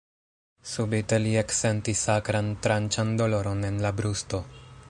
[0.69, 4.43] Subite li eksentis akran, tranĉan doloron en la brusto.